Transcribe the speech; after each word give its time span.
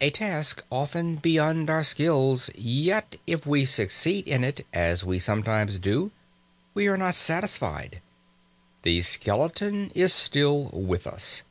A 0.00 0.08
task 0.08 0.62
often 0.70 1.16
beyond 1.16 1.68
our 1.68 1.84
skill! 1.84 2.40
Yet, 2.54 3.16
if 3.26 3.44
we 3.44 3.66
succeed 3.66 4.26
in 4.26 4.42
it, 4.42 4.66
as 4.72 5.04
we 5.04 5.18
sometimes 5.18 5.76
do, 5.76 6.12
we 6.72 6.86
are 6.86 6.96
not 6.96 7.14
satisfied; 7.14 8.00
the 8.84 9.02
skeleton 9.02 9.90
is 9.94 10.14
still 10.14 10.70
with 10.72 11.06
us. 11.06 11.42